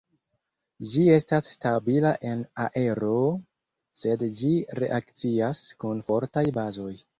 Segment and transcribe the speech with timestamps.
[0.93, 3.13] Ĝi estas stabila en aero
[4.03, 4.51] sed ĝi
[4.83, 6.93] reakcias kun fortaj bazoj.